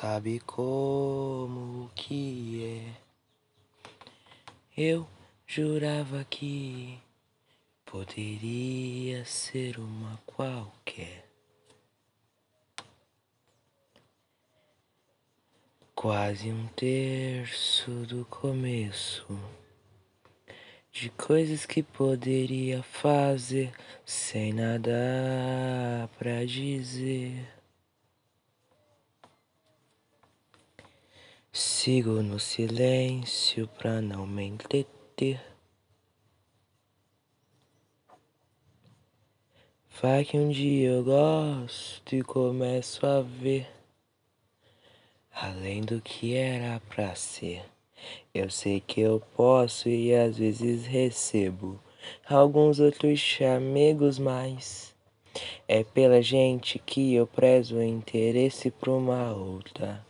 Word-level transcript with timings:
sabe 0.00 0.38
como 0.46 1.90
que 1.92 2.64
é. 2.64 2.94
Eu 4.80 5.08
jurava 5.44 6.22
que 6.22 7.02
poderia 7.84 9.24
ser 9.24 9.80
uma 9.80 10.16
qualquer. 10.24 11.28
Quase 15.96 16.52
um 16.52 16.68
terço 16.68 17.90
do 18.06 18.24
começo 18.26 19.26
de 20.92 21.10
coisas 21.10 21.66
que 21.66 21.82
poderia 21.82 22.84
fazer 22.84 23.72
sem 24.06 24.52
nada 24.52 26.08
pra 26.16 26.44
dizer. 26.44 27.57
Sigo 31.88 32.22
no 32.22 32.38
silêncio 32.38 33.66
pra 33.78 34.02
não 34.02 34.26
me 34.26 34.44
entreter. 34.44 35.40
Vai 39.98 40.22
que 40.22 40.36
um 40.36 40.50
dia 40.50 40.90
eu 40.90 41.02
gosto 41.02 42.14
e 42.14 42.22
começo 42.22 43.06
a 43.06 43.22
ver 43.22 43.66
além 45.32 45.80
do 45.80 45.98
que 46.02 46.34
era 46.34 46.78
pra 46.90 47.14
ser. 47.14 47.64
Eu 48.34 48.50
sei 48.50 48.82
que 48.82 49.00
eu 49.00 49.22
posso 49.34 49.88
e 49.88 50.14
às 50.14 50.36
vezes 50.36 50.84
recebo 50.84 51.80
alguns 52.28 52.80
outros 52.80 53.18
chamegos 53.18 54.18
mais. 54.18 54.94
É 55.66 55.82
pela 55.82 56.20
gente 56.20 56.78
que 56.78 57.14
eu 57.14 57.26
prezo 57.26 57.76
o 57.76 57.82
interesse 57.82 58.70
pra 58.70 58.90
uma 58.90 59.32
outra 59.32 60.06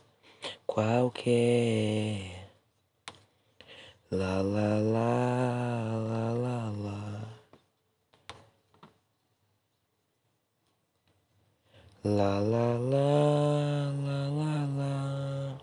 qualquer. 0.66 2.38
La 4.10 4.40
la 4.43 4.79
la 4.79 5.13
la 6.09 6.32
la 6.32 6.71
la. 6.85 7.01
La 12.04 12.40
la 12.40 12.79
la 12.79 13.93
la 14.07 14.29
la 14.29 14.66
la. 14.79 15.59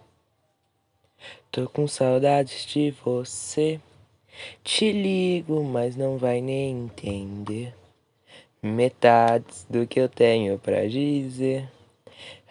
Tô 1.51 1.69
com 1.69 1.87
saudades 1.87 2.65
de 2.65 2.91
você. 2.91 3.79
Te 4.63 4.91
ligo, 4.91 5.63
mas 5.63 5.95
não 5.95 6.17
vai 6.17 6.41
nem 6.41 6.83
entender 6.83 7.73
metades 8.61 9.65
do 9.69 9.87
que 9.87 9.99
eu 9.99 10.09
tenho 10.09 10.57
pra 10.59 10.87
dizer 10.87 11.69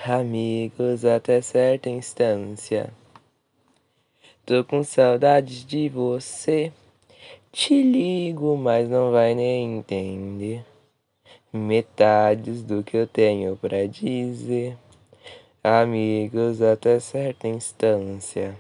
amigos 0.05 1.05
até 1.05 1.41
certa 1.41 1.89
instância. 1.89 2.93
Tô 4.45 4.65
com 4.65 4.83
saudades 4.83 5.65
de 5.65 5.89
você. 5.89 6.73
Te 7.51 7.83
ligo, 7.83 8.57
mas 8.57 8.89
não 8.89 9.11
vai 9.11 9.35
nem 9.35 9.79
entender 9.79 10.65
metades 11.53 12.63
do 12.63 12.83
que 12.83 12.97
eu 12.97 13.07
tenho 13.07 13.57
pra 13.57 13.87
dizer. 13.87 14.77
Amigos 15.63 16.61
até 16.61 16.99
certa 16.99 17.47
instância. 17.47 18.57